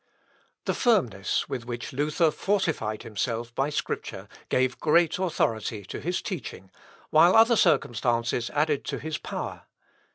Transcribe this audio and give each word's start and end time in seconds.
The 0.65 0.73
firmness 0.73 1.47
with 1.47 1.67
which 1.67 1.93
Luther 1.93 2.31
fortified 2.31 3.03
himself 3.03 3.53
by 3.53 3.69
Scripture 3.69 4.27
gave 4.49 4.79
great 4.79 5.19
authority 5.19 5.85
to 5.85 5.99
his 5.99 6.23
teaching, 6.23 6.71
while 7.11 7.35
other 7.35 7.55
circumstances 7.55 8.49
added 8.55 8.83
to 8.85 8.97
his 8.97 9.19
power. 9.19 9.67